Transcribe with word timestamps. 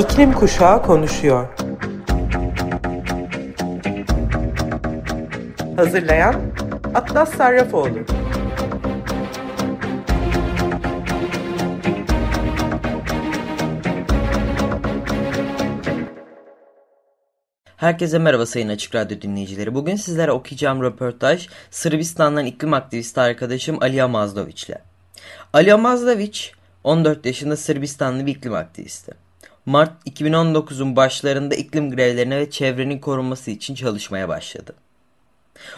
İklim 0.00 0.32
Kuşağı 0.32 0.82
konuşuyor. 0.82 1.48
Hazırlayan 5.76 6.34
Atlas 6.94 7.34
Sarrafoğlu. 7.34 7.98
Herkese 17.76 18.18
merhaba 18.18 18.46
sayın 18.46 18.68
Açık 18.68 18.94
Radyo 18.94 19.20
dinleyicileri. 19.20 19.74
Bugün 19.74 19.96
sizlere 19.96 20.32
okuyacağım 20.32 20.82
röportaj 20.82 21.48
Sırbistan'dan 21.70 22.46
iklim 22.46 22.74
aktivisti 22.74 23.20
arkadaşım 23.20 23.82
Alija 23.82 24.08
Mazdoviç 24.08 24.64
ile. 24.64 24.78
Alija 25.52 25.78
Mazdoviç 25.78 26.52
14 26.84 27.26
yaşında 27.26 27.56
Sırbistanlı 27.56 28.26
bir 28.26 28.36
iklim 28.36 28.54
aktivisti. 28.54 29.29
Mart 29.66 30.08
2019'un 30.08 30.96
başlarında 30.96 31.54
iklim 31.54 31.90
grevlerine 31.90 32.38
ve 32.38 32.50
çevrenin 32.50 32.98
korunması 32.98 33.50
için 33.50 33.74
çalışmaya 33.74 34.28
başladı. 34.28 34.74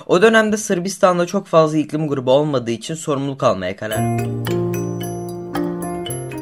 O 0.06 0.22
dönemde 0.22 0.56
Sırbistan'da 0.56 1.26
çok 1.26 1.46
fazla 1.46 1.78
iklim 1.78 2.08
grubu 2.08 2.32
olmadığı 2.32 2.70
için 2.70 2.94
sorumluluk 2.94 3.42
almaya 3.42 3.76
karar 3.76 3.98
verdi. 3.98 4.28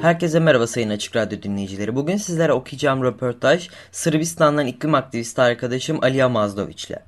Herkese 0.03 0.41
merhaba 0.41 0.67
sayın 0.67 0.91
Açık 0.91 1.17
Radyo 1.17 1.43
dinleyicileri. 1.43 1.97
Bugün 1.97 2.17
sizlere 2.17 2.53
okuyacağım 2.53 3.03
röportaj 3.03 3.69
Sırbistan'dan 3.93 4.67
iklim 4.67 4.95
aktivisti 4.95 5.43
arkadaşım 5.43 6.05
Alija 6.05 6.29
Mazdoviç 6.29 6.85
ile. 6.87 7.03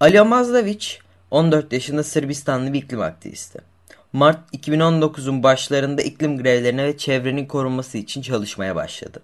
Alija 0.00 0.24
Mazdoviç 0.24 1.00
14 1.30 1.72
yaşında 1.72 2.02
Sırbistanlı 2.02 2.72
bir 2.72 2.82
iklim 2.82 3.00
aktivisti. 3.00 3.58
Mart 4.12 4.54
2019'un 4.54 5.42
başlarında 5.42 6.02
iklim 6.02 6.38
grevlerine 6.42 6.84
ve 6.84 6.96
çevrenin 6.96 7.46
korunması 7.46 7.98
için 7.98 8.22
çalışmaya 8.22 8.76
başladı. 8.76 9.20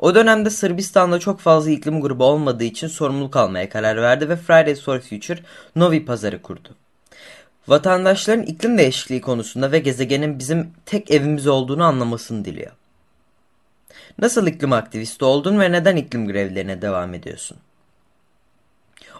O 0.00 0.14
dönemde 0.14 0.50
Sırbistan'da 0.50 1.18
çok 1.18 1.40
fazla 1.40 1.70
iklim 1.70 2.00
grubu 2.00 2.24
olmadığı 2.24 2.64
için 2.64 2.88
sorumluluk 2.88 3.36
almaya 3.36 3.68
karar 3.68 4.02
verdi 4.02 4.28
ve 4.28 4.36
Fridays 4.36 4.82
for 4.82 5.00
Future 5.00 5.38
Novi 5.76 6.04
pazarı 6.04 6.42
kurdu. 6.42 6.68
Vatandaşların 7.68 8.46
iklim 8.46 8.78
değişikliği 8.78 9.20
konusunda 9.20 9.72
ve 9.72 9.78
gezegenin 9.78 10.38
bizim 10.38 10.72
tek 10.86 11.10
evimiz 11.10 11.46
olduğunu 11.46 11.84
anlamasını 11.84 12.44
diliyor. 12.44 12.72
Nasıl 14.18 14.46
iklim 14.46 14.72
aktivisti 14.72 15.24
oldun 15.24 15.60
ve 15.60 15.72
neden 15.72 15.96
iklim 15.96 16.28
grevlerine 16.28 16.82
devam 16.82 17.14
ediyorsun? 17.14 17.58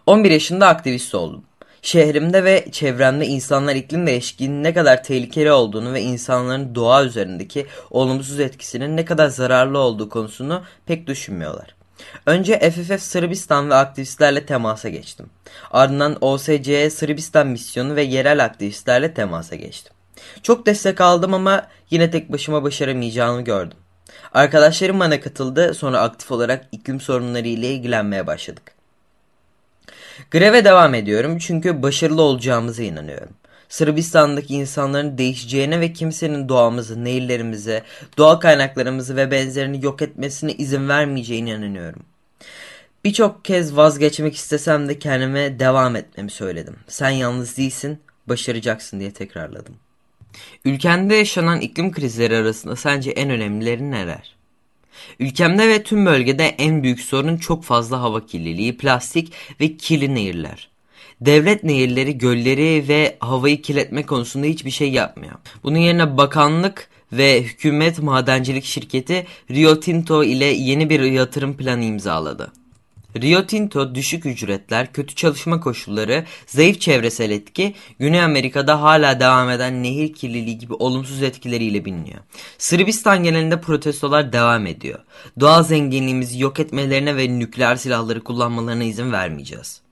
11 0.07 0.31
yaşında 0.31 0.69
aktivist 0.69 1.15
oldum. 1.15 1.45
Şehrimde 1.85 2.45
ve 2.45 2.65
çevremde 2.73 3.27
insanlar 3.27 3.75
iklim 3.75 4.07
değişikliğinin 4.07 4.65
ne 4.65 4.75
kadar 4.75 5.03
tehlikeli 5.03 5.53
olduğunu 5.53 5.93
ve 5.93 6.01
insanların 6.01 6.75
doğa 6.75 7.05
üzerindeki 7.05 7.67
olumsuz 7.91 8.41
etkisinin 8.41 8.97
ne 8.97 9.05
kadar 9.05 9.29
zararlı 9.29 9.79
olduğu 9.79 10.09
konusunu 10.09 10.63
pek 10.87 11.07
düşünmüyorlar. 11.07 11.75
Önce 12.27 12.71
FFF 12.71 13.03
Sırbistan 13.03 13.71
ve 13.71 13.75
aktivistlerle 13.75 14.47
temasa 14.47 14.89
geçtim. 14.89 15.27
Ardından 15.71 16.17
OSCE 16.21 16.91
Sırbistan 16.91 17.47
misyonu 17.47 17.97
ve 17.97 18.03
yerel 18.03 18.45
aktivistlerle 18.45 19.15
temasa 19.15 19.57
geçtim. 19.57 19.93
Çok 20.43 20.67
destek 20.67 21.01
aldım 21.01 21.35
ama 21.35 21.67
yine 21.91 22.11
tek 22.11 22.33
başıma 22.33 22.63
başaramayacağımı 22.63 23.43
gördüm. 23.43 23.79
Arkadaşlarım 24.35 25.01
bana 25.01 25.21
katıldı 25.21 25.75
sonra 25.75 26.01
aktif 26.01 26.31
olarak 26.31 26.67
iklim 26.73 27.01
sorunları 27.01 27.49
ile 27.49 27.69
ilgilenmeye 27.69 28.27
başladık. 28.27 28.74
Greve 30.31 30.65
devam 30.65 30.95
ediyorum 30.95 31.39
çünkü 31.39 31.83
başarılı 31.83 32.23
olacağımıza 32.23 32.83
inanıyorum. 32.83 33.33
Sırbistan'daki 33.69 34.55
insanların 34.55 35.19
değişeceğine 35.19 35.81
ve 35.81 35.93
kimsenin 35.93 36.49
doğamızı, 36.49 37.05
nehirlerimizi, 37.05 37.83
doğal 38.19 38.37
kaynaklarımızı 38.37 39.17
ve 39.17 39.31
benzerini 39.31 39.85
yok 39.85 40.03
etmesine 40.03 40.53
izin 40.53 40.89
vermeyeceğine 40.89 41.51
inanıyorum. 41.51 42.03
Birçok 43.05 43.45
kez 43.45 43.77
vazgeçmek 43.77 44.35
istesem 44.35 44.89
de 44.89 44.99
kendime 44.99 45.59
devam 45.59 45.97
etmemi 45.97 46.31
söyledim. 46.31 46.77
Sen 46.89 47.11
yalnız 47.11 47.57
değilsin, 47.57 47.99
başaracaksın 48.27 49.01
diye 49.01 49.11
tekrarladım. 49.11 49.75
Ülkende 50.65 51.15
yaşanan 51.15 51.61
iklim 51.61 51.93
krizleri 51.93 52.37
arasında 52.37 52.77
sence 52.77 53.11
en 53.11 53.31
önemlileri 53.31 53.91
neler? 53.91 54.37
Ülkemde 55.19 55.69
ve 55.69 55.83
tüm 55.83 56.07
bölgede 56.07 56.45
en 56.45 56.83
büyük 56.83 57.01
sorun 57.01 57.37
çok 57.37 57.65
fazla 57.65 58.01
hava 58.01 58.27
kirliliği, 58.27 58.77
plastik 58.77 59.33
ve 59.61 59.77
kirli 59.77 60.15
nehirler. 60.15 60.69
Devlet 61.21 61.65
nehirleri, 61.65 62.19
gölleri 62.19 62.89
ve 62.89 63.17
havayı 63.21 63.63
kirletme 63.63 64.03
konusunda 64.03 64.47
hiçbir 64.47 64.71
şey 64.71 64.93
yapmıyor. 64.93 65.35
Bunun 65.63 65.79
yerine 65.79 66.17
bakanlık 66.17 66.89
ve 67.13 67.43
hükümet 67.43 67.99
madencilik 67.99 68.65
şirketi 68.65 69.27
Rio 69.51 69.81
Tinto 69.81 70.25
ile 70.25 70.45
yeni 70.45 70.91
bir 70.91 71.01
yatırım 71.01 71.57
planı 71.57 71.85
imzaladı. 71.85 72.53
Rio 73.23 73.47
Tinto 73.47 73.95
düşük 73.95 74.27
ücretler, 74.27 74.93
kötü 74.93 75.15
çalışma 75.15 75.61
koşulları, 75.61 76.25
zayıf 76.47 76.81
çevresel 76.81 77.31
etki, 77.31 77.75
Güney 77.99 78.23
Amerika'da 78.23 78.83
hala 78.83 79.21
devam 79.21 79.51
eden 79.51 79.83
nehir 79.83 80.13
kirliliği 80.13 80.59
gibi 80.59 80.75
olumsuz 80.75 81.23
etkileriyle 81.23 81.85
biliniyor. 81.85 82.21
Sırbistan 82.59 83.23
genelinde 83.23 83.61
protestolar 83.61 84.33
devam 84.33 84.67
ediyor. 84.67 84.99
Doğal 85.41 85.63
zenginliğimizi 85.63 86.43
yok 86.43 86.61
etmelerine 86.61 87.17
ve 87.17 87.39
nükleer 87.39 87.77
silahları 87.77 88.25
kullanmalarına 88.25 88.85
izin 88.85 89.13
vermeyeceğiz. 89.13 89.84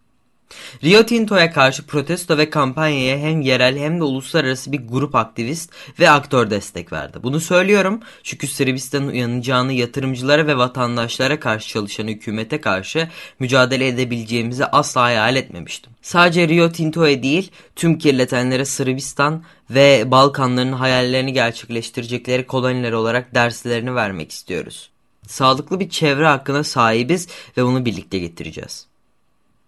Rio 0.85 1.07
Tinto'ya 1.07 1.53
karşı 1.53 1.87
protesto 1.87 2.39
ve 2.39 2.51
kampanyaya 2.51 3.19
hem 3.19 3.41
yerel 3.41 3.79
hem 3.79 4.01
de 4.01 4.05
uluslararası 4.05 4.73
bir 4.73 4.89
grup 4.89 5.15
aktivist 5.15 5.71
ve 6.01 6.11
aktör 6.11 6.51
destek 6.51 6.93
verdi. 6.93 7.19
Bunu 7.23 7.41
söylüyorum 7.41 8.01
çünkü 8.23 8.47
Sırbistan'ın 8.47 9.09
uyanacağını 9.09 9.73
yatırımcılara 9.73 10.47
ve 10.47 10.57
vatandaşlara 10.57 11.41
karşı 11.41 11.69
çalışan 11.69 12.09
hükümete 12.09 12.61
karşı 12.61 13.09
mücadele 13.39 13.89
edebileceğimizi 13.89 14.67
asla 14.67 15.03
hayal 15.03 15.37
etmemiştim. 15.37 15.93
Sadece 16.03 16.49
Rio 16.49 16.73
Tinto'ya 16.73 17.23
değil 17.23 17.51
tüm 17.77 17.99
kirletenlere 17.99 18.65
Sırbistan 18.65 19.45
ve 19.71 20.11
Balkanların 20.11 20.73
hayallerini 20.73 21.33
gerçekleştirecekleri 21.33 22.47
koloniler 22.47 22.93
olarak 22.93 23.35
derslerini 23.35 23.95
vermek 23.95 24.33
istiyoruz. 24.33 24.91
Sağlıklı 25.27 25.81
bir 25.81 25.89
çevre 25.89 26.27
hakkına 26.27 26.65
sahibiz 26.65 27.29
ve 27.57 27.65
bunu 27.65 27.85
birlikte 27.85 28.19
getireceğiz. 28.19 28.92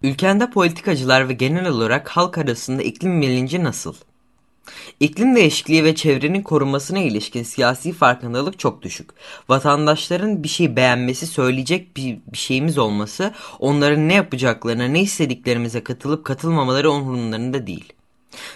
Ülkende 0.04 0.50
politikacılar 0.50 1.28
ve 1.28 1.32
genel 1.32 1.68
olarak 1.68 2.08
halk 2.08 2.38
arasında 2.38 2.82
iklim 2.82 3.22
bilinci 3.22 3.64
nasıl? 3.64 3.94
İklim 5.00 5.36
değişikliği 5.36 5.84
ve 5.84 5.94
çevrenin 5.94 6.42
korunmasına 6.42 6.98
ilişkin 6.98 7.42
siyasi 7.42 7.92
farkındalık 7.92 8.58
çok 8.58 8.82
düşük. 8.82 9.10
Vatandaşların 9.48 10.42
bir 10.42 10.48
şey 10.48 10.76
beğenmesi, 10.76 11.26
söyleyecek 11.26 11.96
bir, 11.96 12.18
bir 12.32 12.38
şeyimiz 12.38 12.78
olması, 12.78 13.34
onların 13.58 14.08
ne 14.08 14.14
yapacaklarına, 14.14 14.84
ne 14.84 15.02
istediklerimize 15.02 15.84
katılıp 15.84 16.24
katılmamaları 16.24 16.90
umurlarında 16.90 17.66
değil. 17.66 17.92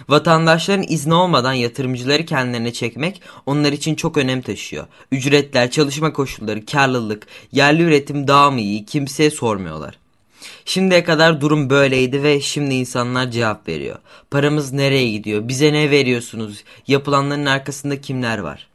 Vatandaşların 0.09 0.87
izni 0.89 1.15
olmadan 1.15 1.53
yatırımcıları 1.53 2.25
kendilerine 2.25 2.73
çekmek 2.73 3.23
onlar 3.47 3.73
için 3.73 3.95
çok 3.95 4.17
önem 4.17 4.43
taşıyor. 4.43 4.87
Ücretler, 5.13 5.71
çalışma 5.71 6.13
koşulları, 6.13 6.67
karlılık, 6.67 7.27
yerli 7.53 7.83
üretim 7.83 8.29
daha 8.29 8.51
mı 8.51 8.61
iyi 8.61 8.87
kimseye 8.87 9.31
sormuyorlar. 9.31 9.99
Şimdiye 10.69 11.05
kadar 11.05 11.41
durum 11.41 11.71
böyleydi 11.71 12.23
ve 12.23 12.41
şimdi 12.41 12.75
insanlar 12.75 13.31
cevap 13.31 13.69
veriyor. 13.69 13.99
Paramız 14.31 14.73
nereye 14.73 15.11
gidiyor? 15.11 15.49
Bize 15.49 15.73
ne 15.73 15.91
veriyorsunuz? 15.91 16.65
Yapılanların 16.87 17.47
arkasında 17.47 18.01
kimler 18.01 18.39
var? 18.39 18.69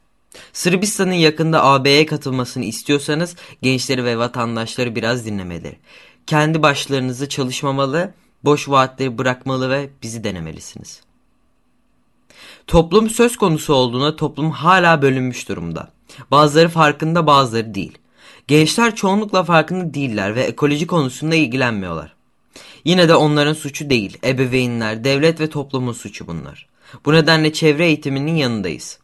Sırbistan'ın 0.54 1.12
yakında 1.14 1.64
AB'ye 1.64 2.06
katılmasını 2.06 2.66
istiyorsanız 2.66 3.36
gençleri 3.62 4.06
ve 4.06 4.18
vatandaşları 4.18 4.96
biraz 4.96 5.26
dinlemeli. 5.26 5.76
Kendi 6.28 6.62
başlarınızı 6.62 7.30
çalışmamalı, 7.30 8.14
boş 8.44 8.70
vaatleri 8.70 9.18
bırakmalı 9.18 9.70
ve 9.70 9.90
bizi 10.04 10.24
denemelisiniz. 10.24 11.02
Toplum 12.68 13.10
söz 13.10 13.38
konusu 13.38 13.74
olduğuna 13.74 14.16
toplum 14.16 14.52
hala 14.52 15.02
bölünmüş 15.02 15.50
durumda. 15.50 15.92
Bazıları 16.32 16.70
farkında 16.70 17.28
bazıları 17.28 17.74
değil. 17.74 17.98
Gençler 18.48 18.96
çoğunlukla 18.96 19.44
farkında 19.44 19.94
değiller 19.94 20.36
ve 20.36 20.44
ekoloji 20.44 20.88
konusunda 20.88 21.36
ilgilenmiyorlar. 21.36 22.16
Yine 22.86 23.10
de 23.10 23.16
onların 23.16 23.54
suçu 23.54 23.90
değil, 23.90 24.18
ebeveynler, 24.26 25.04
devlet 25.04 25.40
ve 25.40 25.50
toplumun 25.50 25.94
suçu 25.94 26.28
bunlar. 26.28 26.68
Bu 27.06 27.14
nedenle 27.14 27.54
çevre 27.54 27.86
eğitiminin 27.86 28.36
yanındayız. 28.36 29.00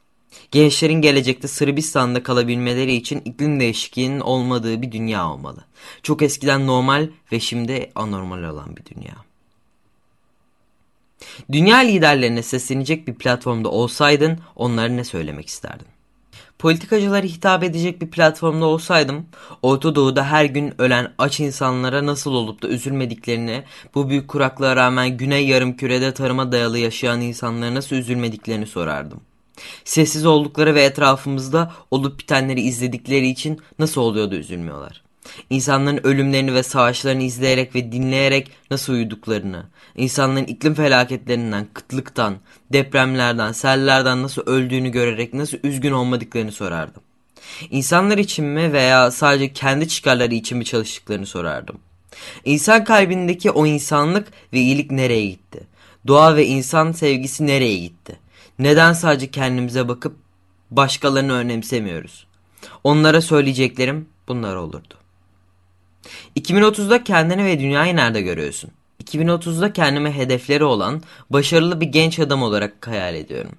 Gençlerin 0.52 1.02
gelecekte 1.02 1.48
Sırbistan'da 1.48 2.24
kalabilmeleri 2.24 2.94
için 2.94 3.22
iklim 3.26 3.60
değişikliğinin 3.60 4.20
olmadığı 4.20 4.82
bir 4.82 4.92
dünya 4.92 5.30
olmalı. 5.30 5.66
Çok 6.04 6.22
eskiden 6.22 6.68
normal 6.68 7.10
ve 7.32 7.40
şimdi 7.40 7.92
anormal 7.96 8.44
olan 8.44 8.76
bir 8.78 8.96
dünya. 8.96 9.16
Dünya 11.52 11.78
liderlerine 11.78 12.44
seslenecek 12.44 13.08
bir 13.08 13.14
platformda 13.14 13.70
olsaydın 13.70 14.40
onlara 14.56 14.88
ne 14.88 15.04
söylemek 15.04 15.48
isterdin? 15.48 15.88
Politikacılara 16.60 17.26
hitap 17.26 17.64
edecek 17.64 18.02
bir 18.02 18.12
platformda 18.12 18.66
olsaydım, 18.66 19.26
Orta 19.62 19.96
Doğu'da 19.96 20.26
her 20.26 20.46
gün 20.46 20.82
ölen 20.82 21.14
aç 21.18 21.40
insanlara 21.40 22.06
nasıl 22.06 22.34
olup 22.34 22.64
da 22.64 22.68
üzülmediklerini, 22.68 23.64
bu 23.96 24.10
büyük 24.10 24.28
kuraklığa 24.28 24.76
rağmen 24.76 25.18
Güney 25.18 25.48
Yarımküre'de 25.48 26.14
tarıma 26.14 26.52
dayalı 26.52 26.78
yaşayan 26.80 27.22
insanlara 27.22 27.74
nasıl 27.74 27.96
üzülmediklerini 27.96 28.68
sorardım. 28.68 29.22
Sessiz 29.84 30.26
oldukları 30.26 30.76
ve 30.76 30.84
etrafımızda 30.84 31.72
olup 31.92 32.20
bitenleri 32.20 32.62
izledikleri 32.62 33.28
için 33.28 33.60
nasıl 33.80 34.02
oluyordu 34.02 34.36
üzülmüyorlar. 34.36 35.09
İnsanların 35.50 36.08
ölümlerini 36.08 36.54
ve 36.54 36.64
savaşlarını 36.64 37.24
izleyerek 37.24 37.76
ve 37.76 37.92
dinleyerek 37.92 38.52
nasıl 38.72 38.94
uyuduklarını, 38.94 39.66
insanların 39.96 40.46
iklim 40.46 40.74
felaketlerinden, 40.74 41.68
kıtlıktan, 41.74 42.36
depremlerden, 42.74 43.52
sellerden 43.52 44.24
nasıl 44.24 44.42
öldüğünü 44.46 44.90
görerek 44.90 45.34
nasıl 45.34 45.58
üzgün 45.64 45.92
olmadıklarını 45.92 46.52
sorardım. 46.52 47.02
İnsanlar 47.70 48.18
için 48.18 48.46
mi 48.46 48.74
veya 48.74 49.12
sadece 49.12 49.54
kendi 49.54 49.88
çıkarları 49.88 50.34
için 50.34 50.58
mi 50.58 50.66
çalıştıklarını 50.66 51.26
sorardım. 51.26 51.80
İnsan 52.46 52.84
kalbindeki 52.84 53.52
o 53.52 53.66
insanlık 53.66 54.28
ve 54.54 54.60
iyilik 54.60 54.92
nereye 54.92 55.26
gitti? 55.26 55.60
Doğa 56.08 56.36
ve 56.36 56.46
insan 56.46 56.92
sevgisi 56.92 57.48
nereye 57.48 57.78
gitti? 57.78 58.20
Neden 58.60 58.94
sadece 58.94 59.32
kendimize 59.32 59.88
bakıp 59.88 60.16
başkalarını 60.72 61.34
önemsemiyoruz? 61.34 62.28
Onlara 62.84 63.22
söyleyeceklerim 63.22 64.10
bunlar 64.28 64.56
olurdu. 64.56 64.99
2030'da 66.40 67.04
kendini 67.04 67.46
ve 67.46 67.60
dünyayı 67.60 67.96
nerede 67.96 68.22
görüyorsun? 68.22 68.72
2030'da 69.04 69.74
kendime 69.74 70.16
hedefleri 70.16 70.64
olan 70.64 71.02
başarılı 71.30 71.82
bir 71.82 71.86
genç 71.86 72.20
adam 72.20 72.44
olarak 72.44 72.88
hayal 72.88 73.16
ediyorum. 73.16 73.52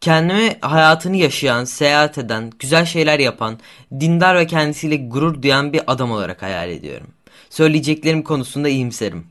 Kendimi 0.00 0.56
hayatını 0.60 1.16
yaşayan, 1.16 1.64
seyahat 1.64 2.18
eden, 2.18 2.52
güzel 2.58 2.84
şeyler 2.84 3.18
yapan, 3.18 3.58
dindar 4.00 4.36
ve 4.36 4.46
kendisiyle 4.46 4.96
gurur 4.96 5.42
duyan 5.42 5.72
bir 5.72 5.80
adam 5.86 6.10
olarak 6.10 6.42
hayal 6.42 6.70
ediyorum. 6.70 7.06
Söyleyeceklerim 7.50 8.22
konusunda 8.22 8.68
iyimserim. 8.68 9.26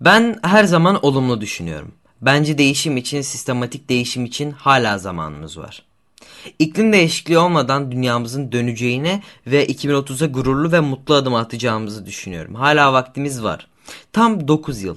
Ben 0.00 0.38
her 0.42 0.64
zaman 0.64 1.04
olumlu 1.04 1.40
düşünüyorum. 1.40 1.92
Bence 2.22 2.58
değişim 2.58 2.96
için, 2.96 3.20
sistematik 3.20 3.88
değişim 3.88 4.24
için 4.24 4.50
hala 4.50 4.98
zamanımız 4.98 5.58
var. 5.58 5.82
İklim 6.58 6.92
değişikliği 6.92 7.38
olmadan 7.38 7.92
dünyamızın 7.92 8.52
döneceğine 8.52 9.22
ve 9.46 9.66
2030'a 9.66 10.26
gururlu 10.26 10.72
ve 10.72 10.80
mutlu 10.80 11.14
adım 11.14 11.34
atacağımızı 11.34 12.06
düşünüyorum. 12.06 12.54
Hala 12.54 12.92
vaktimiz 12.92 13.42
var. 13.42 13.68
Tam 14.12 14.48
9 14.48 14.82
yıl. 14.82 14.96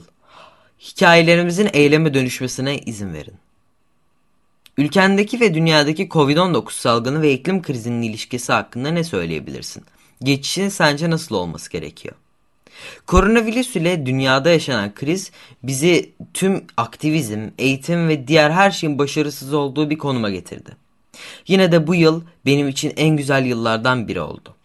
Hikayelerimizin 0.79 1.69
eyleme 1.73 2.13
dönüşmesine 2.13 2.79
izin 2.79 3.13
verin. 3.13 3.35
Ülkendeki 4.77 5.39
ve 5.39 5.53
dünyadaki 5.53 6.07
Covid-19 6.07 6.71
salgını 6.71 7.21
ve 7.21 7.33
iklim 7.33 7.61
krizinin 7.61 8.01
ilişkisi 8.01 8.53
hakkında 8.53 8.91
ne 8.91 9.03
söyleyebilirsin? 9.03 9.83
Geçişin 10.23 10.69
sence 10.69 11.09
nasıl 11.09 11.35
olması 11.35 11.71
gerekiyor? 11.71 12.15
Koronavirüs 13.05 13.75
ile 13.75 14.05
dünyada 14.05 14.49
yaşanan 14.49 14.93
kriz 14.93 15.31
bizi 15.63 16.13
tüm 16.33 16.63
aktivizm, 16.77 17.49
eğitim 17.57 18.07
ve 18.07 18.27
diğer 18.27 18.51
her 18.51 18.71
şeyin 18.71 18.99
başarısız 18.99 19.53
olduğu 19.53 19.89
bir 19.89 19.97
konuma 19.97 20.29
getirdi. 20.29 20.88
Yine 21.47 21.71
de 21.71 21.87
bu 21.87 21.95
yıl 21.95 22.21
benim 22.45 22.67
için 22.67 22.93
en 22.97 23.17
güzel 23.17 23.45
yıllardan 23.45 24.07
biri 24.07 24.21
oldu. 24.21 24.55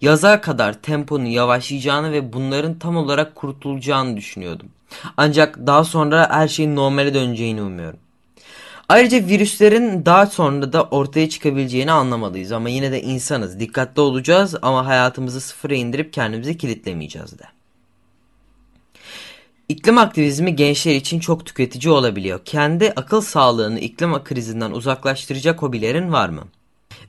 Yaza 0.00 0.40
kadar 0.40 0.82
temponun 0.82 1.24
yavaşlayacağını 1.24 2.12
ve 2.12 2.32
bunların 2.32 2.78
tam 2.78 2.96
olarak 2.96 3.34
kurtulacağını 3.34 4.16
düşünüyordum. 4.16 4.68
Ancak 5.16 5.66
daha 5.66 5.84
sonra 5.84 6.30
her 6.30 6.48
şeyin 6.48 6.76
normale 6.76 7.14
döneceğini 7.14 7.62
umuyorum. 7.62 7.98
Ayrıca 8.88 9.26
virüslerin 9.26 10.06
daha 10.06 10.26
sonra 10.26 10.72
da 10.72 10.82
ortaya 10.82 11.28
çıkabileceğini 11.28 11.92
anlamalıyız 11.92 12.52
ama 12.52 12.68
yine 12.68 12.92
de 12.92 13.02
insanız. 13.02 13.60
Dikkatli 13.60 14.00
olacağız 14.00 14.54
ama 14.62 14.86
hayatımızı 14.86 15.40
sıfıra 15.40 15.74
indirip 15.74 16.12
kendimizi 16.12 16.58
kilitlemeyeceğiz 16.58 17.38
de. 17.38 17.44
İklim 19.72 19.98
aktivizmi 19.98 20.56
gençler 20.56 20.94
için 20.94 21.20
çok 21.20 21.46
tüketici 21.46 21.92
olabiliyor. 21.92 22.40
Kendi 22.44 22.92
akıl 22.96 23.20
sağlığını 23.20 23.78
iklim 23.78 24.24
krizinden 24.24 24.70
uzaklaştıracak 24.70 25.62
hobilerin 25.62 26.12
var 26.12 26.28
mı? 26.28 26.42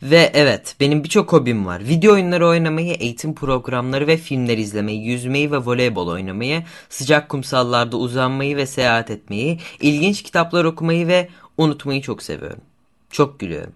Ve 0.03 0.31
evet 0.33 0.75
benim 0.79 1.03
birçok 1.03 1.33
hobim 1.33 1.65
var. 1.65 1.87
Video 1.87 2.13
oyunları 2.13 2.47
oynamayı, 2.47 2.93
eğitim 2.93 3.35
programları 3.35 4.07
ve 4.07 4.17
filmler 4.17 4.57
izlemeyi, 4.57 5.05
yüzmeyi 5.05 5.51
ve 5.51 5.57
voleybol 5.57 6.07
oynamayı, 6.07 6.63
sıcak 6.89 7.29
kumsallarda 7.29 7.97
uzanmayı 7.97 8.57
ve 8.57 8.65
seyahat 8.65 9.11
etmeyi, 9.11 9.59
ilginç 9.79 10.23
kitaplar 10.23 10.65
okumayı 10.65 11.07
ve 11.07 11.29
unutmayı 11.57 12.01
çok 12.01 12.23
seviyorum. 12.23 12.61
Çok 13.09 13.39
gülüyorum. 13.39 13.73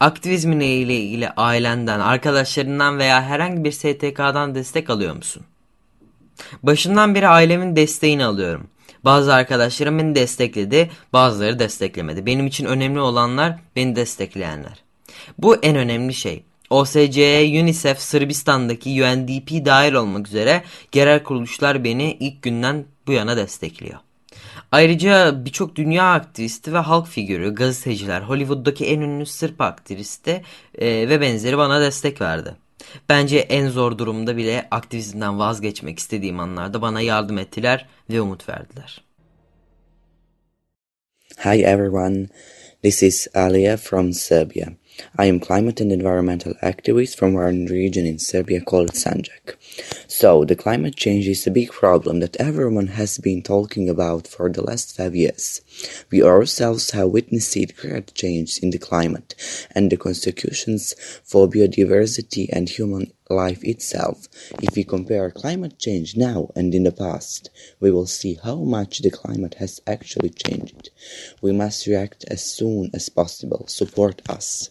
Aktivizmin 0.00 0.60
ile 0.60 0.96
ilgili 0.96 1.30
ailenden, 1.30 2.00
arkadaşlarından 2.00 2.98
veya 2.98 3.22
herhangi 3.22 3.64
bir 3.64 3.72
STK'dan 3.72 4.54
destek 4.54 4.90
alıyor 4.90 5.16
musun? 5.16 5.42
Başından 6.62 7.14
beri 7.14 7.28
ailemin 7.28 7.76
desteğini 7.76 8.24
alıyorum. 8.24 8.66
Bazı 9.04 9.34
arkadaşlarım 9.34 9.98
beni 9.98 10.14
destekledi, 10.14 10.90
bazıları 11.12 11.58
desteklemedi. 11.58 12.26
Benim 12.26 12.46
için 12.46 12.64
önemli 12.64 13.00
olanlar 13.00 13.58
beni 13.76 13.96
destekleyenler. 13.96 14.82
Bu 15.38 15.56
en 15.56 15.76
önemli 15.76 16.14
şey. 16.14 16.44
OSCE, 16.70 17.60
UNICEF, 17.62 17.98
Sırbistan'daki 17.98 19.04
UNDP 19.04 19.66
dahil 19.66 19.92
olmak 19.92 20.28
üzere 20.28 20.62
genel 20.92 21.22
kuruluşlar 21.22 21.84
beni 21.84 22.16
ilk 22.20 22.42
günden 22.42 22.84
bu 23.06 23.12
yana 23.12 23.36
destekliyor. 23.36 23.98
Ayrıca 24.72 25.44
birçok 25.44 25.76
dünya 25.76 26.12
aktivisti 26.12 26.72
ve 26.72 26.78
halk 26.78 27.08
figürü, 27.08 27.54
gazeteciler, 27.54 28.20
Hollywood'daki 28.20 28.86
en 28.86 29.00
ünlü 29.00 29.26
Sırp 29.26 29.60
aktivisti 29.60 30.42
e, 30.78 31.08
ve 31.08 31.20
benzeri 31.20 31.58
bana 31.58 31.80
destek 31.80 32.20
verdi. 32.20 32.54
Bence 33.08 33.38
en 33.38 33.68
zor 33.68 33.98
durumda 33.98 34.36
bile 34.36 34.68
aktivizmden 34.70 35.38
vazgeçmek 35.38 35.98
istediğim 35.98 36.40
anlarda 36.40 36.82
bana 36.82 37.00
yardım 37.00 37.38
ettiler 37.38 37.86
ve 38.10 38.20
umut 38.20 38.48
verdiler. 38.48 39.04
Hi 41.44 41.64
everyone, 41.64 42.26
this 42.82 43.02
is 43.02 43.28
Alia 43.34 43.76
from 43.76 44.12
Serbia. 44.12 44.68
I 45.16 45.26
am 45.26 45.38
climate 45.38 45.80
and 45.80 45.92
environmental 45.92 46.54
activist 46.62 47.16
from 47.16 47.34
one 47.34 47.66
region 47.66 48.04
in 48.04 48.18
Serbia 48.18 48.60
called 48.60 48.92
Sanjak. 48.94 49.56
So, 50.08 50.44
the 50.44 50.56
climate 50.56 50.96
change 50.96 51.28
is 51.28 51.46
a 51.46 51.52
big 51.52 51.70
problem 51.70 52.20
that 52.20 52.36
everyone 52.36 52.88
has 52.88 53.18
been 53.18 53.42
talking 53.42 53.88
about 53.88 54.26
for 54.26 54.50
the 54.50 54.62
last 54.62 54.96
five 54.96 55.14
years. 55.14 55.60
We 56.10 56.22
ourselves 56.22 56.90
have 56.90 57.10
witnessed 57.10 57.76
great 57.76 58.12
change 58.14 58.58
in 58.58 58.70
the 58.70 58.78
climate 58.78 59.34
and 59.72 59.90
the 59.90 59.96
consequences 59.96 60.94
for 61.24 61.48
biodiversity 61.48 62.48
and 62.52 62.68
human 62.68 63.12
life 63.30 63.62
itself. 63.62 64.26
If 64.60 64.74
we 64.74 64.84
compare 64.84 65.30
climate 65.30 65.78
change 65.78 66.16
now 66.16 66.50
and 66.56 66.74
in 66.74 66.84
the 66.84 66.92
past, 66.92 67.50
we 67.78 67.90
will 67.90 68.06
see 68.06 68.38
how 68.42 68.56
much 68.56 68.98
the 68.98 69.10
climate 69.10 69.54
has 69.54 69.80
actually 69.86 70.30
changed. 70.30 70.90
We 71.40 71.52
must 71.52 71.86
react 71.86 72.24
as 72.28 72.44
soon 72.44 72.90
as 72.94 73.08
possible. 73.08 73.66
Support 73.68 74.22
us. 74.28 74.70